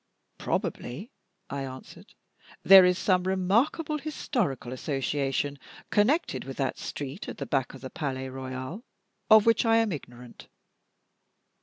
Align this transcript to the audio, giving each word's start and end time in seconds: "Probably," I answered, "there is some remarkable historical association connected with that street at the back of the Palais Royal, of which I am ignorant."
"Probably," 0.39 1.11
I 1.47 1.61
answered, 1.63 2.15
"there 2.63 2.83
is 2.83 2.97
some 2.97 3.25
remarkable 3.25 3.99
historical 3.99 4.73
association 4.73 5.59
connected 5.91 6.43
with 6.43 6.57
that 6.57 6.79
street 6.79 7.29
at 7.29 7.37
the 7.37 7.45
back 7.45 7.75
of 7.75 7.81
the 7.81 7.91
Palais 7.91 8.29
Royal, 8.29 8.83
of 9.29 9.45
which 9.45 9.63
I 9.63 9.77
am 9.77 9.91
ignorant." 9.91 10.47